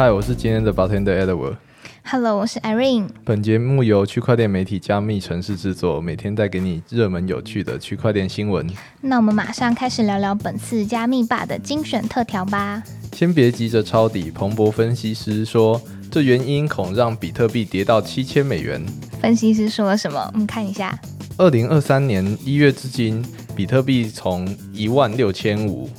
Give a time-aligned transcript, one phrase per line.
[0.00, 1.56] 嗨，我是今天的 bartender Edward。
[2.04, 3.06] Hello，我是 Irene。
[3.22, 8.66] 本节目由区块链媒体加密城市制作，每天带给你热门有趣的区块链新闻。
[9.02, 12.82] 那我们马上开始聊聊本次加密吧的精选特调吧。
[13.12, 15.78] 先别急着抄底，彭博分析师说，
[16.10, 18.82] 这原因恐让比特币跌到七千美元。
[19.20, 20.30] 分析师说了什么？
[20.32, 20.98] 我们看一下。
[21.36, 23.22] 二零二三年一月至今，
[23.54, 25.90] 比特币从一万六千五，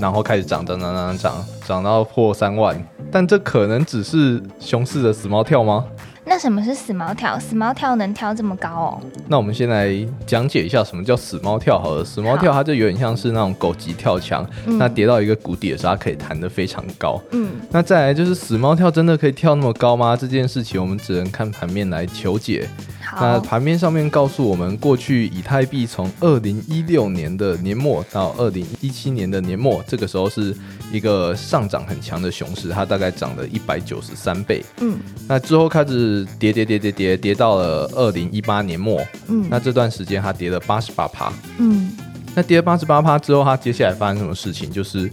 [0.00, 2.84] 然后开始涨涨涨涨涨，涨到破三万。
[3.12, 5.84] 但这可能只是熊市的死猫跳吗？
[6.24, 7.36] 那什么是死猫跳？
[7.38, 9.00] 死猫跳能跳这么高哦？
[9.28, 9.92] 那我们先来
[10.24, 12.04] 讲解一下什么叫死猫跳好了。
[12.04, 17.20] 死猫跳它就有点像是那种狗急跳墙，嗯那跌到一个谷底的时候，它可以弹得非常高。
[17.32, 20.16] 嗯，那再来就是死猫跳真的可以跳那么高吗？
[20.16, 22.68] 这件事情我们只能看盘面来求解。
[23.14, 30.56] 那好，盘面上面告诉我们，过去以太币从二零一六年的年末到二零一七年的年末，这个时候是
[30.90, 34.64] 一个上涨很强的熊市，它大概涨了一百九十三倍。
[34.80, 41.32] 嗯那之后开始跌跌跌跌跌跌到了二零一八年末，嗯那这段时间它跌了八十八趴。
[41.58, 41.92] 嗯
[42.34, 44.70] 那跌了八十八趴之后，它接下来发生什么事情？
[44.70, 45.10] 就是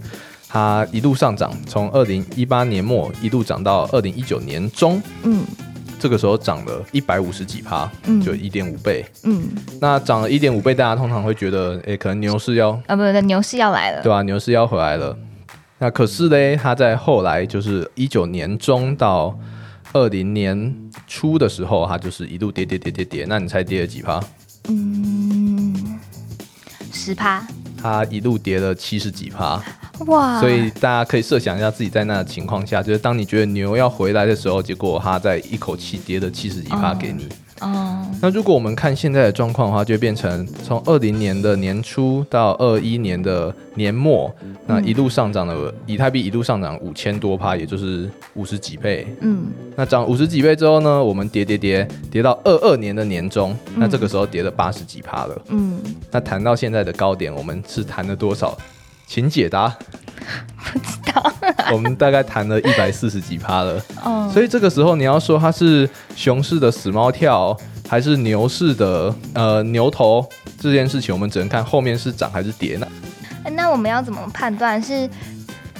[0.48, 5.44] 它一路上涨，从二零一八年末一路涨到二零一九年中，嗯
[6.00, 9.04] 这个时候涨了一百五十几趴，嗯就一点五倍。
[9.24, 9.42] 嗯，
[9.80, 14.02] 那涨了一点五倍，大家通常会觉得，诶，可能牛市要啊，不不，牛市要来了。
[14.02, 15.16] 对吧、牛市要回来了。
[15.78, 19.38] 那可是嘞，它在后来就是一九年中到
[19.92, 20.74] 二零年
[21.06, 23.26] 初的时候，它就是一路跌跌跌跌跌。
[23.28, 24.18] 那你猜跌了几趴？
[24.68, 26.00] 嗯，
[26.92, 27.46] 十趴。
[27.82, 29.62] 它一路跌了七十几趴。
[30.06, 30.40] 哇！
[30.40, 37.28] 所以大家可以设想一下自己在那的情况下，就是当你觉得牛要回来的时候，结果它在一口气跌了七十几趴哦给你。
[37.60, 44.34] 哦，那如果我们看现在的状况的话，就会变成从二零年的年初到二一年的年末，
[44.66, 49.06] 那一路上涨了，以太币一路上涨五千多趴，也就是五十几倍。
[49.20, 55.42] 嗯那涨五十几倍之后呢，我们跌跌跌跌到二二年的年中，那这个时候跌了八十几趴了。
[55.48, 58.56] 嗯，那谈到现在的高点，我们是谈了多少？
[59.06, 59.76] 请解答。
[60.72, 61.32] 不知道。
[61.72, 63.82] 我们大概谈了一百四十几趴了。
[64.04, 67.56] 哦，所以这个时候你要说它是熊市的死猫跳，
[67.88, 70.26] 还是牛市的呃牛头
[70.58, 72.86] 这件事情，我们只能看后面是涨还是跌呢？
[73.52, 75.08] 那我们要怎么判断是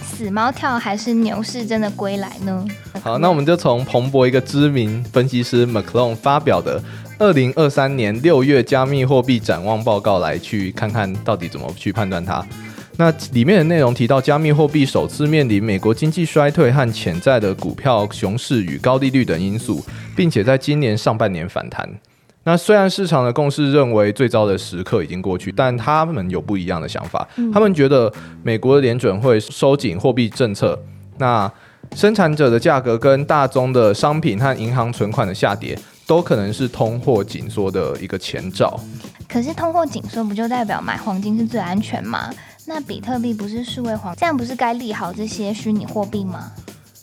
[0.03, 2.65] 死猫跳还是牛市真的归来呢？
[3.03, 6.83] 好，那我们就从彭博一个知名分析师 McClone 发表的
[7.19, 12.45] 二零二三年六月加密货币展望报告来去看看到底怎么去判断它。
[13.00, 19.83] 那里面的内容提到，加密货币首次面临美国经济衰退和潜在的股票熊市与高利率等因素，
[20.15, 21.89] 并且在今年上半年反弹。
[22.44, 27.27] 那虽然市场的共识认为最糟的时刻已经过去，但他们有不一样的想法。
[27.50, 28.12] 他们觉得
[28.43, 30.78] 美国的联准会收紧货币政策，
[31.16, 31.50] 那
[31.97, 35.75] 生产者的价格跟大宗的商品和银行存款的下跌，
[36.06, 38.78] 都可能是通货紧缩的一个前兆。
[39.27, 42.28] 可是通货紧缩不就代表买黄金是最安全吗？
[42.73, 46.53] 那比特币不是数位黄，这样不是该利好这些虚拟货币吗？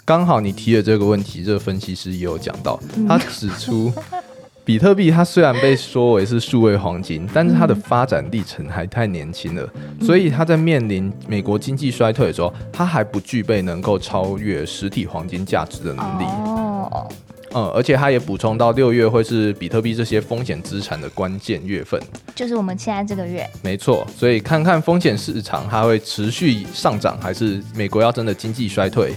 [0.05, 3.91] 刚好你提的这个问题，这个分析师也有讲到，他指出，
[4.63, 9.69] 比特币它虽然被说为是数位黄金，但是它的发展历程还太年轻了，
[10.01, 16.23] 所以它在面临美国经济衰退的时候，它还不具备能够超越实体黄金价值的能力。
[16.23, 17.05] 哦，
[17.53, 21.99] 嗯，而且他也补充到，六月会是比特币这些风险资产的关键月份。
[22.35, 29.15] 就是我们现在这个月，没错，所以看看风险市场它会持续上涨，还是美国要真的经济衰退？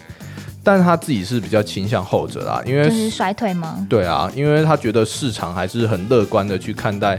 [0.63, 3.87] 但他自己是比较倾向后者啦，因为就是衰退吗？
[3.89, 7.19] 对啊，因为他觉得市场还是很乐观的去看待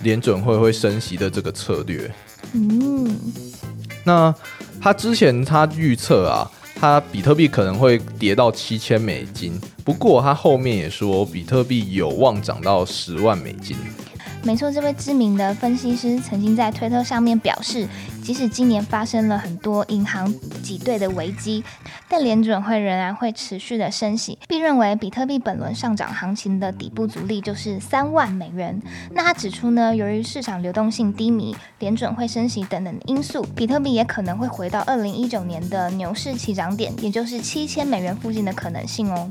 [0.00, 2.10] 联准会会升息的这个策略。
[2.52, 3.18] 嗯，
[4.04, 4.34] 那
[4.82, 6.44] 他之前他预测啊，
[6.74, 13.76] 它比特币可能会跌到七千美金，不过它后面也说比特币有望涨到十万美金。
[14.44, 17.88] 没错，这位知名的分析师曾经在推特上面表示，
[18.22, 20.32] 即使今年发生了很多银行
[20.62, 21.64] 挤兑的危机，
[22.10, 28.80] 但联准会仍然会持续的升息，并认为比特币本轮上涨行情的底部阻力就是三万美元。
[29.12, 39.30] 那他指出呢，由于市场流动性低迷、联准会升息等等因素，比特币也可能会回到二零一九年的牛市起涨点，也就是七千美元附近的可能性哦。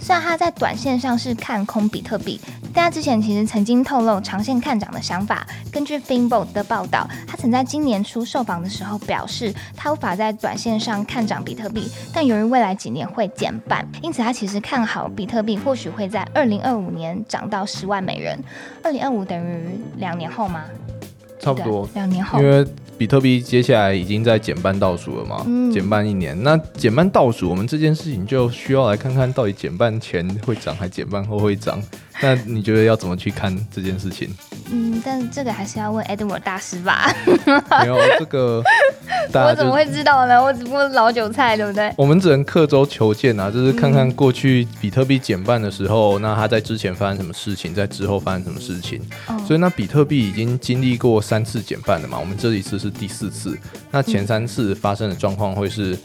[0.00, 2.40] 虽然他在短线上是看空比特币，
[2.72, 5.46] 但他之前其实曾经透露长线看涨的想法。
[5.72, 18.38] 根据 Finbold 的报道，他曾在今年初受访的时候表示，他无法在短线上看涨比特币，但由于未来几年会减半，因此他其实看好比特币或许会在二零二五年涨到十万美元。
[18.82, 20.64] 二零二五等于两年后吗？
[21.40, 22.48] 差不多对，两年后因。
[22.48, 22.66] 为
[22.98, 25.44] 比特币接下来已经在减半倒数了嘛？
[25.46, 31.80] 嗯减半一年，那减半倒数，我们这件事情就需要来看看到底减半前会涨还减半后会涨。
[32.22, 34.28] 那你觉得要怎么去看这件事情？
[34.70, 37.10] 嗯，但这个还是要问 Edward 大师吧。
[37.82, 38.62] 没有这个，
[39.32, 40.42] 我怎么会知道呢？
[40.42, 41.92] 我只不过是老韭菜，对不对？
[41.96, 49.00] 我们只能刻舟求剑啊，就是看看过去比特币减半的时候，那它在之前发生什么事情，在之后发生什么事情。
[49.28, 53.58] 哦所以那比特币已经经历过三次减半了嘛，我们这一次是第四次。
[53.90, 55.96] 那前三次发生的状况会是，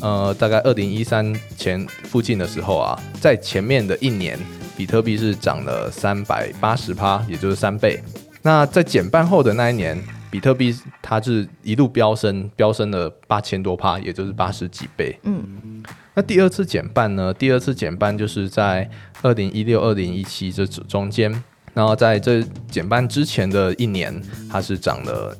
[0.00, 4.36] 呃，大概二零一三前附近的时候啊，在前面的一年，
[4.78, 8.00] 比特币是涨了三百八十趴，也就是三倍。
[8.42, 10.72] 那在减半后的那一年，比特币
[11.02, 15.18] 它是一路飙升，飙升了八千多趴，也就是八十几倍。
[15.24, 15.82] 嗯，
[16.14, 17.34] 那第二次减半呢？
[17.34, 18.88] 第二次减半就是在
[19.20, 21.28] 二零一六、二零一七这中间，
[21.74, 22.40] 然后在这
[22.70, 24.14] 减半之前的一年，
[24.48, 25.36] 它是涨了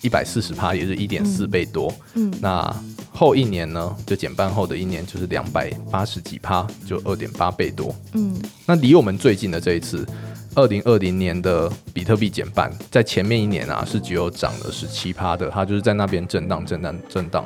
[0.00, 1.92] 一百四十趴，也是一点四倍多。
[2.14, 2.74] 嗯那
[3.20, 7.94] 后一年呢，就减半后的一年就是两百八十几趴，就二点八倍多。
[8.14, 8.34] 嗯
[8.64, 10.06] 那离我们最近的这一次，
[10.54, 17.44] 二零二零年的比特币减半，在前面一年啊是只有涨了十七趴的，它就是在那边震荡、震荡、震荡。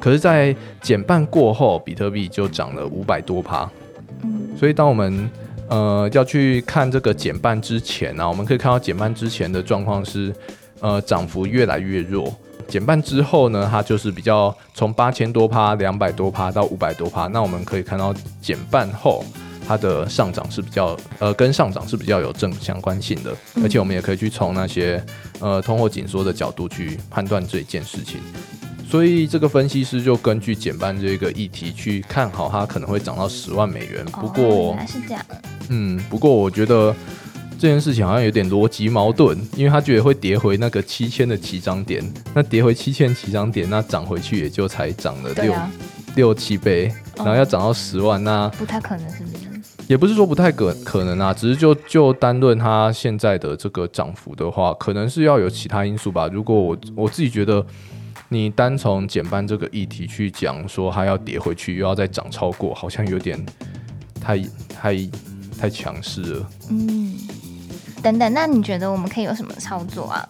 [0.00, 3.70] 可是，在减半过后，比特币就涨了五百多趴。
[4.22, 5.30] 嗯所以，当我们
[5.68, 10.34] 呃要去看这个减半之前呢、啊，我们可以看到减半之前的状况是，
[10.80, 12.34] 呃，涨幅越来越弱。
[12.70, 17.26] 减半之后呢，它就是比较从八千多趴、两百多趴到五百多趴。
[17.26, 19.24] 那我们可以看到减半后，
[19.66, 25.04] 它的上涨是比较呃跟上涨是比较有正相关性的，嗯而且我们也可以去从那些
[25.40, 28.20] 呃通货紧缩的角度去判断这一件事情。
[28.88, 34.04] 所以这个分析师就根据减半这个议题去看好它可能会涨到十万美元。
[34.06, 34.44] 不哦过
[34.74, 35.24] 原，来是这样。
[35.68, 36.94] 嗯，不过我觉得
[37.60, 42.02] 这件事情好像有点逻辑矛盾，因为他觉得会跌回那个七千的起涨点，
[42.32, 45.54] 那跌回七千起涨点，那涨回去也就才涨了六、
[46.16, 49.44] 六七倍，然后要涨到十万，那不太可能，是不是？
[49.88, 56.26] 也不是说不太可可能啊，只是就就单论它现在的这个涨幅的话，可能是要有其他因素吧。
[56.32, 57.62] 如果我我自己觉得，
[58.30, 63.44] 你单从减半这个议题去讲说它要跌回去，又要再涨超过，好像有点
[64.18, 64.38] 太
[64.74, 64.96] 太
[65.58, 66.50] 太强势了。
[66.70, 67.18] 嗯，
[68.02, 70.28] 等等，那你觉得我们可以有什么操作啊？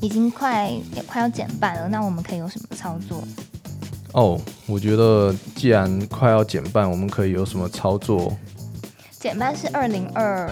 [0.00, 3.22] 已经快也快要减半了，那我们可以有什么操作？
[4.12, 8.36] 哦，我觉得既然快要减半，我们可以有什么操作？
[9.18, 10.48] 减半是二零二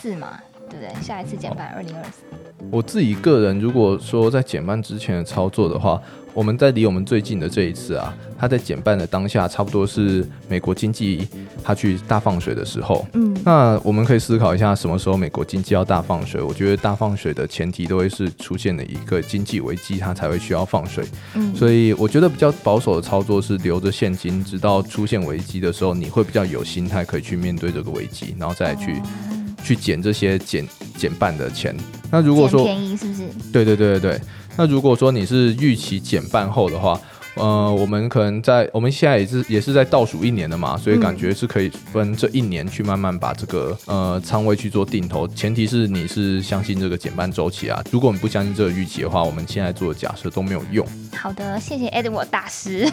[0.00, 1.02] 四嘛，对不对？
[1.02, 2.29] 下一次减半二零二四。
[2.70, 6.00] 我自己个人如果说在减半之前的操作的话，
[6.32, 11.26] 我们在离我们最近的这一次啊，它在减半的当下，差不多是美国经济
[11.62, 13.04] 它去大放水的时候。
[13.14, 16.40] 嗯那我们可以思考一下，什么时候美国经济要大放水？
[16.42, 21.04] 我觉得大放水的前提都会是出现了一个经济危机，它才会需要放水。
[21.34, 29.02] 嗯，所以我觉得比较保守的操作是留着现金，直到出现危机的时候，你会比较有心态可以去面对这个危机，然后再去、哦
[29.62, 30.66] 去减这些减
[30.96, 31.76] 减半的钱。
[32.10, 33.28] 那如果说便宜是不是？
[33.52, 34.20] 对对对对对，
[34.56, 37.00] 那如果说你是预期减半后的话，
[37.36, 47.80] 呃，我们可能在我们现在也是也是在倒数一年的嘛，所以感觉是可以分这一年去慢慢把这个呃仓位去做定投，前提是你是相信这个减半周期啊。
[47.92, 50.84] 如果你不相信这个预期的话，我们现在做的假设都没有用。
[51.16, 52.90] 好的，谢谢 Edward 大师。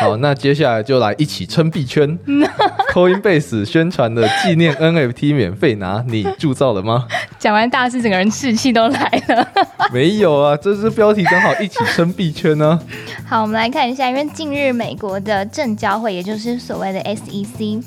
[0.00, 2.18] 好，那接下来就来一起撑币圈。
[2.92, 7.06] Coinbase 宣传的纪念 NFT 免费拿，你铸造了吗？
[7.38, 9.48] 讲完大师，整个人士气都来了。
[9.92, 12.80] 没有啊，这是标题刚好一起撑币圈呢、
[13.26, 17.82] 好，我们来看一下，因为近日美国的证交会，也就是所谓的 SEC。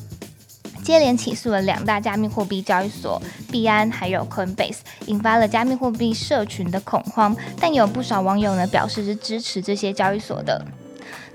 [0.84, 3.22] 接连起诉了两大加密货币交易所
[3.52, 7.36] 币安还有 Coinbase，引发了加密货币社群的恐慌。
[7.60, 10.66] 但有不少网友呢表示是支持这些交易所的。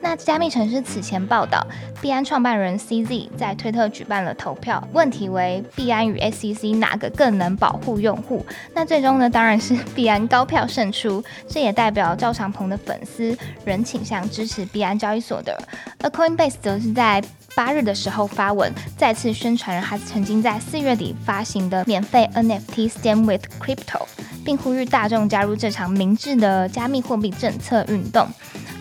[0.01, 1.65] 那加密城市此前报道，
[2.01, 8.45] 币安创办人 CZ 在推特举办了投票，问题为币安与 SEC 哪个更能保护用户？
[8.75, 15.57] 那最终呢，当然是币安高票胜出，这也代表赵长鹏的粉丝仍倾向支持币安交易所的。
[16.01, 17.23] 而 Coinbase 则是在
[17.55, 24.03] 八日的时候发文，再次宣传了他曾经在四月底发行的免费 NFT Stand with Crypto，
[24.45, 28.27] 并呼吁大众加入这场明智的加密货币政策运动。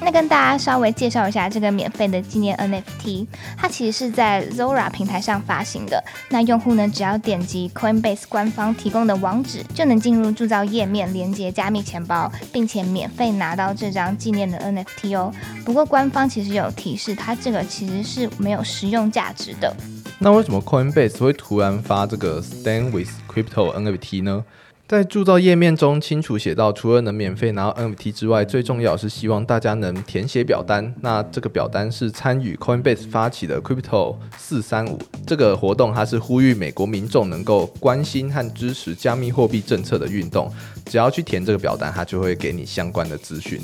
[0.04, 6.04] 那跟大家稍微介绍一下这个免费的纪念 NFT，它其实是在 Zora 平台上发行的。
[6.30, 15.32] 那用户呢，只要点击 Coinbase 官方提供的网址，就能进入铸造页面，连接加密钱包，并且免费拿到这张纪念的 NFT 哦。
[15.64, 19.72] 不过官方其实有提示，它这个其实是没有实用价值的。
[20.18, 24.44] 那为什么 Coinbase 会突然发这个 Stand with Crypto NFT 呢？
[24.92, 30.94] 在铸造页面中清楚写到，除了能免费拿到 NFT 之外，最重要是希望大家能填写表单。
[31.00, 40.52] 那这个表单是参与 Coinbase 发起的 Crypto 四三五这个活动，它是呼吁美国民众能够关心和支持加密货币政策的运动。
[40.88, 43.62] 只要去填这个表单，它就会给你相关的资讯。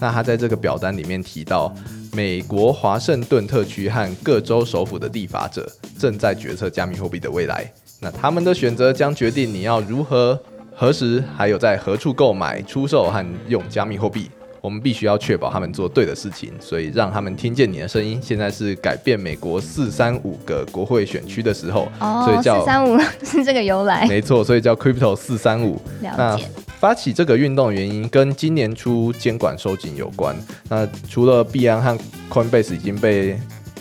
[0.00, 1.70] 那他在这个表单里面提到，
[2.14, 7.70] 美国华盛顿特区和各州首府的立法者正在决策加密货币的未来。
[8.00, 10.40] 那他们的选择将决定你要如何。
[10.74, 14.30] 何时还有在何处购买、出售和用加密货币？
[14.60, 18.20] 我们必须要确保他们做对的事情，所以让他们听见你的声音。
[18.22, 21.88] 现在是改变美国四三五个国会选区的时候，
[22.24, 24.06] 所以叫四三五 是这个由来。
[24.06, 25.80] 没错，所以叫 Crypto 四三五。
[26.00, 26.48] 了解。
[26.78, 30.36] 发起这个运动的原因跟今年初监管收紧有关。
[30.68, 31.98] 那除了币安和
[32.30, 33.36] Coinbase 已经被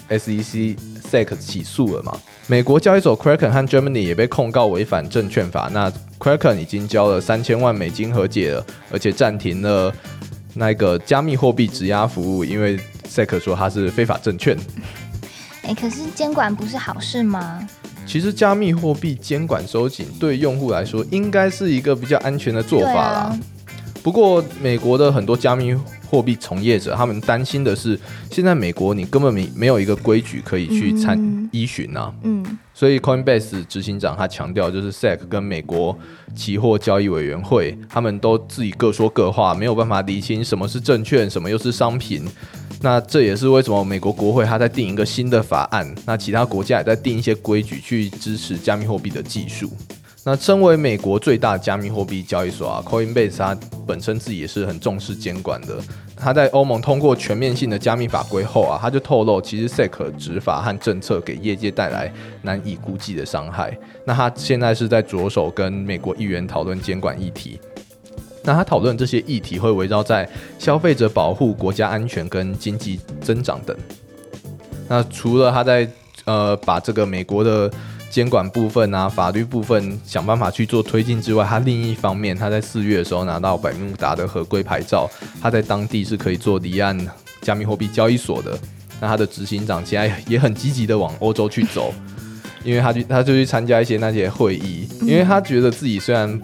[0.10, 0.75] SEC
[1.12, 2.12] SEC 起诉了嘛？
[2.48, 5.69] 美国交易所 Kraken 和 Germany 也被控告违反证券法。
[5.71, 9.91] 那 Kraken 已经交了三千万美金和解了，而且暂停了
[10.53, 12.77] 那个加密货币质押服务，因为
[13.09, 14.55] SEC 说它是非法证券。
[15.63, 17.67] 哎，可是监管不是好事吗？
[18.05, 23.39] 其实加密货币监管收紧对用户来说应该是一个比较安全的做法啦。
[24.03, 25.73] 不过美国的很多加密
[26.11, 27.97] 货币从业者，他们担心的是，
[28.29, 31.17] 现在美国你根本没没有一个规矩可以去参
[31.53, 32.13] 依循啊。
[32.23, 35.97] 嗯，所以 Coinbase 执行长他强调，就是 SEC 跟美国
[36.35, 42.27] 期货交易委员会，他们都自己各说各话，没有办法理清什么是证券，什么又是商品。
[42.81, 49.71] 那这也是为什么美国国会他在定一个新的法案，那其他国家也在定一些规矩去支持加密货币的技术。
[50.23, 55.79] 那身为美国最大加密货币交易所啊，Coinbase 它本身自己也是很重视监管的。
[56.15, 62.13] 它在欧盟通过全面性的加密法规后啊，它就透露，其实 SEC 执法和政策给业界带来
[62.43, 63.75] 难以估计的伤害。
[64.05, 67.59] 那它现在是在着手跟美国议员讨论监管议题。
[68.43, 73.77] 那他讨论这些议题会围绕在消费者保护、国家安全跟经济增长等。
[74.87, 75.87] 那除了他在
[76.25, 77.71] 呃把这个美国的
[78.11, 85.09] 监管部分啊，法律部分想办法去做推进之外，他另一方面，他在四月的时候拿到百慕达的合规牌照，
[85.41, 86.95] 他在当地是可以做离岸
[87.41, 88.59] 加密货币交易所的。
[88.99, 91.93] 那他的执行长现在也很积极的往欧洲去走，
[92.65, 96.39] 因为他去他就去参加一些那些会议，因为他觉得自己虽然。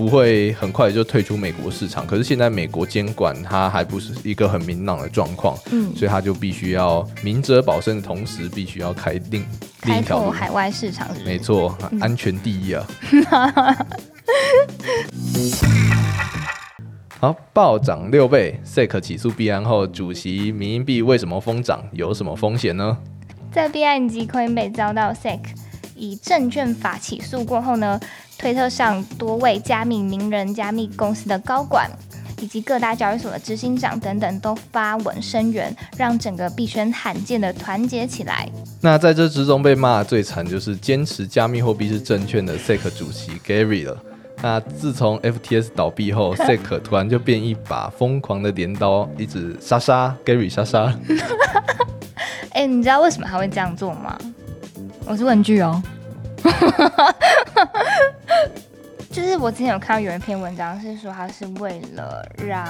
[0.00, 9.44] 不会很快就退出美国市场，可是现在美国监管它还不是一个很明朗的状况，嗯，所以它就必须要明哲保身的同时，必须要开另
[9.82, 12.86] 另一条海外市场，没错，安全第一啊。
[17.20, 21.84] 好，暴涨六倍，SEC 起诉币安后，主席民营币为什么疯涨？
[21.92, 22.96] 有什么风险呢？
[23.52, 25.40] 在币安及 Coinbase 遭到 SEC
[25.94, 28.00] 以证券法起诉过后呢？
[28.40, 31.90] 推特上多位加密名人、加密公司的高管，
[32.40, 38.48] 以及各大交易所的执行长等等，都发文声援，让整个币圈罕见的团结起来。
[38.80, 43.94] 那在这之中被骂的最惨，就是坚持加密货币是证券的 SEC 主席 Gary 了。
[44.40, 50.90] 那自从 FTS 倒闭后， SEC 突然就变一把疯狂的镰刀，一直杀杀 Gary 杀杀。
[52.52, 54.16] 哎，你知道为什么他会这样做吗？
[55.04, 55.82] 我是问句哦。
[59.10, 62.64] 就是我之前有看到有一篇文章，是说他是为了让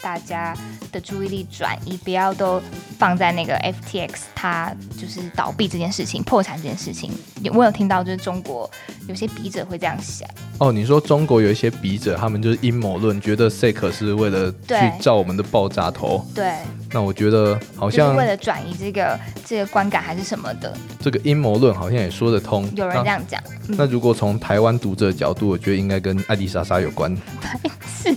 [0.00, 0.56] 大家
[0.92, 2.62] 的注意力转移，不要都
[2.96, 7.10] 放在那个 FTX 它就是倒闭这件事情、破产这件事情。
[7.52, 8.70] 我有听到，就是中国
[9.08, 10.28] 有些笔者会这样想。
[10.58, 16.24] 哦，你说中国有一些笔者，他们就是阴谋论，觉得 SEC 是为了去照我们的爆炸头。
[16.32, 16.54] 对。
[16.92, 22.68] 那我觉得好像为了转移这个这个观感还是什么的，这个阴谋论好像也说得通。
[22.74, 23.40] 有人这样讲。
[23.68, 27.16] 那如果从台湾读者的角度，我觉得应该跟艾迪莎莎有关。
[27.86, 28.14] 是。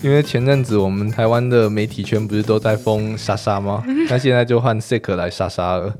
[0.00, 3.82] 因为前阵子我们台湾的媒体圈不是都在封莎莎吗？
[4.08, 5.92] 那现在就换 Sick 来莎莎了。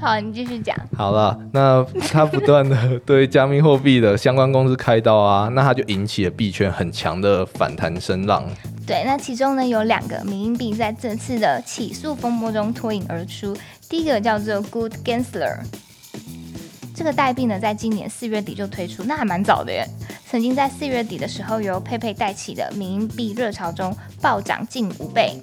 [0.00, 0.74] 好，你继续讲。
[0.96, 8.44] 好了，那他不断的对加密货币的相关公司开刀啊，那他就引起了币圈很强的反弹声浪。
[8.86, 13.54] 对，那其中呢有两个民营币在这次的起诉风波中脱颖而出。
[13.90, 15.58] 第一个叫做 Good Gensler，
[16.98, 19.86] 这个代币呢在今年四月底就推出，那还蛮早的耶。
[20.28, 25.40] 曾经在四月底的时候由佩佩带起的民币热潮中暴涨近五倍。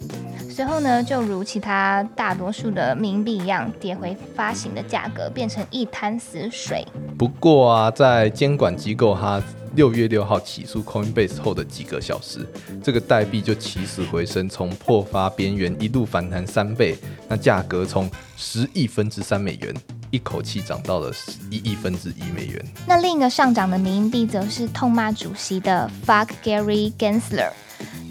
[0.52, 6.86] 随后呢，就如其他大多数的冥币一样，跌回发行的价格，变成一滩死水。
[7.18, 9.42] 不过啊，在监管机构它
[9.76, 12.46] 六月六号起诉 Coinbase 后的几个小时，
[12.84, 16.98] 这个代币就起死回生，从破发边缘一路反弹三倍，
[17.30, 19.74] 那价格从十亿分之三美元。
[20.16, 21.12] 一口气涨到了
[21.50, 22.66] 一亿分之一美元。
[22.88, 27.52] 那另一个上涨的民营币则是痛骂主席的 Fuck Gary Gensler。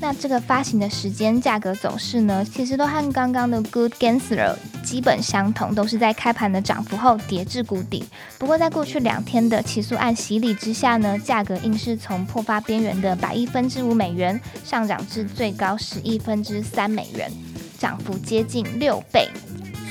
[0.00, 8.04] 那这个发行的时间、价格走势呢，其实都和刚刚的 Good Gensler 基本相同，都是在开盘的涨幅后跌至谷底。
[8.38, 17.32] 不过在过去两天的起诉案洗礼之下呢，价格硬是从破发边缘的百亿分之五美元上涨至最高十亿分之三美元，
[17.78, 19.26] 涨幅接近六倍。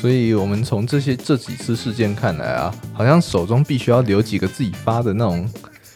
[0.04, 5.50] 所以，我们从这些这几次事件看来啊，好像手中必须要留几个自己发的那种。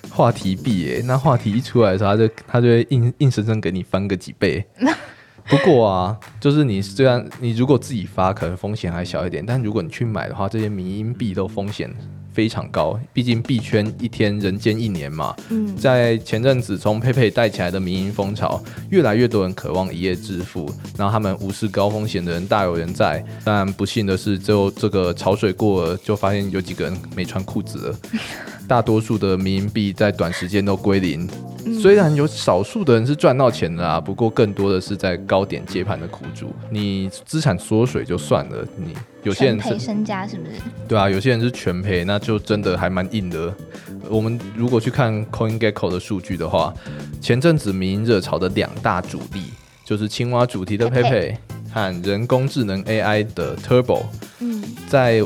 [0.09, 4.65] 话题币耶，那话题一出来的时候，他就他就会硬硬生生给你翻个几倍。
[5.49, 11.93] 不过啊，就是你虽然你如果自己发，可能风险还小一点，但如果你去买的话，这些民营币都风险
[12.37, 12.99] 非常高。
[13.11, 15.35] 毕竟币圈一天人间一年嘛。
[15.49, 23.25] 嗯，在前阵子从佩佩带起来的民营风潮，越来越多人渴望一夜致富，然后他们无视高风险的人大有人在。
[23.43, 27.95] 但不幸的是，最后这个潮水过了，就发现有几个人没穿裤子了。
[28.67, 31.27] 大多数的民营币在短时间都归零，
[31.81, 36.53] 虽然有少数的人是赚到钱的啊，不过更多的是在高点接盘的苦主。
[36.69, 38.93] 你资产缩水就算了，你
[39.23, 40.51] 有些人赔身家是不是？
[40.85, 43.53] 对啊，有些人是全赔，那就真的还蛮硬的。
[44.09, 46.73] 我们如果去看 CoinGecko 的数据的话，
[47.21, 49.43] 前阵子民营热潮的两大主力
[49.85, 51.37] 就是青蛙主题的 PayPay
[51.71, 54.03] 和人工智能 AI 的 Turbo，
[54.39, 55.21] 嗯，在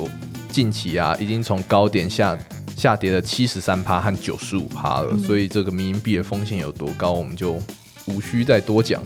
[0.50, 2.38] 近期啊，已经从高点下。
[2.82, 7.62] 下跌了七十三趴和九十五趴了，所以这个民营币的风险有多高，我们就
[8.06, 9.00] 无需再多讲。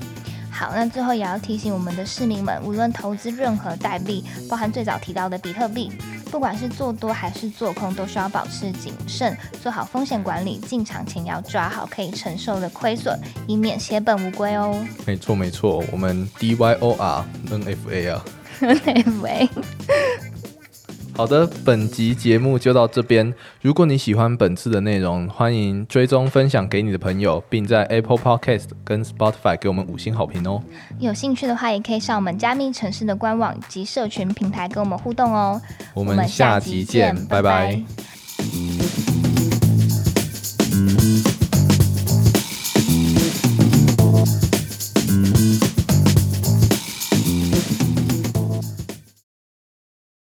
[0.50, 5.92] 好，那最后也要提醒我们的市民们，无论投资任何代币，包含最早提到的比特币，
[6.32, 14.74] 不管是做多还是做空，都需要保持谨慎，做好风险管理，进场前要抓好可以承受的亏损，以免血本无归哦。
[15.06, 18.26] 没错没错，我们 D Y O R N F A 啊
[18.62, 19.50] ，N F A。
[21.16, 23.34] 好的，本集节目就到这边。
[23.62, 30.62] 如果你喜欢本次的内容，欢迎追踪分享给你的朋友，并在 Apple Podcast 跟 Spotify 给我们五星好评哦。
[31.00, 35.60] 有兴趣的话，也可以上我们加密城市的官网及社群平台跟我们互动哦。
[35.94, 37.82] 我们下集见，拜拜。